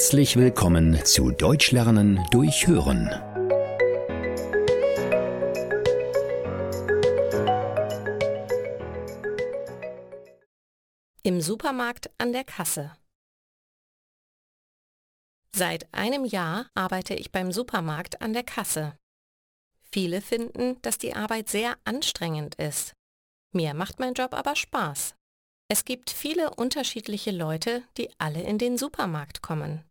[0.00, 3.10] Herzlich willkommen zu Deutsch lernen durch Hören.
[11.22, 12.96] Im Supermarkt an der Kasse.
[15.54, 18.96] Seit einem Jahr arbeite ich beim Supermarkt an der Kasse.
[19.82, 22.94] Viele finden, dass die Arbeit sehr anstrengend ist.
[23.52, 25.14] Mir macht mein Job aber Spaß.
[25.68, 29.84] Es gibt viele unterschiedliche Leute, die alle in den Supermarkt kommen.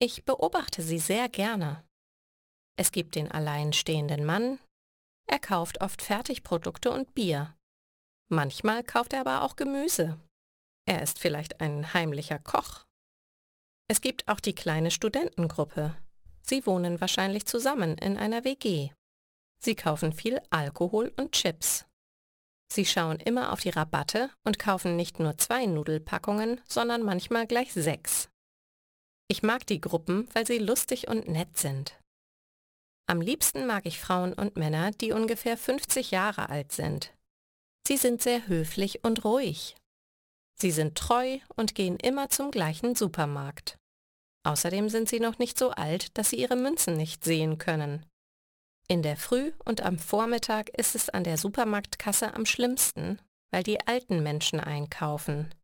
[0.00, 1.84] Ich beobachte sie sehr gerne.
[2.76, 4.58] Es gibt den alleinstehenden Mann.
[5.26, 7.56] Er kauft oft Fertigprodukte und Bier.
[8.28, 10.18] Manchmal kauft er aber auch Gemüse.
[10.86, 12.84] Er ist vielleicht ein heimlicher Koch.
[13.88, 15.96] Es gibt auch die kleine Studentengruppe.
[16.42, 18.90] Sie wohnen wahrscheinlich zusammen in einer WG.
[19.60, 21.86] Sie kaufen viel Alkohol und Chips.
[22.70, 27.72] Sie schauen immer auf die Rabatte und kaufen nicht nur zwei Nudelpackungen, sondern manchmal gleich
[27.72, 28.28] sechs.
[29.28, 31.98] Ich mag die Gruppen, weil sie lustig und nett sind.
[33.06, 37.12] Am liebsten mag ich Frauen und Männer, die ungefähr 50 Jahre alt sind.
[37.86, 39.76] Sie sind sehr höflich und ruhig.
[40.58, 43.76] Sie sind treu und gehen immer zum gleichen Supermarkt.
[44.46, 48.06] Außerdem sind sie noch nicht so alt, dass sie ihre Münzen nicht sehen können.
[48.88, 53.18] In der Früh und am Vormittag ist es an der Supermarktkasse am schlimmsten,
[53.50, 55.54] weil die alten Menschen einkaufen.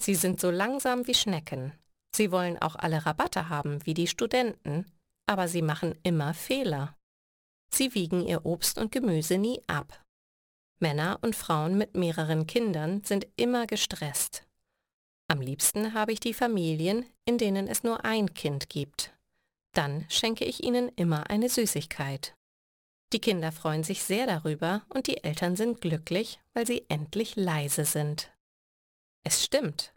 [0.00, 1.72] Sie sind so langsam wie Schnecken.
[2.14, 4.86] Sie wollen auch alle Rabatte haben wie die Studenten,
[5.26, 6.96] aber sie machen immer Fehler.
[7.74, 10.04] Sie wiegen ihr Obst und Gemüse nie ab.
[10.78, 14.46] Männer und Frauen mit mehreren Kindern sind immer gestresst.
[15.28, 19.14] Am liebsten habe ich die Familien, in denen es nur ein Kind gibt.
[19.74, 22.34] Dann schenke ich ihnen immer eine Süßigkeit.
[23.12, 27.84] Die Kinder freuen sich sehr darüber und die Eltern sind glücklich, weil sie endlich leise
[27.84, 28.30] sind.
[29.24, 29.94] Es stimmt,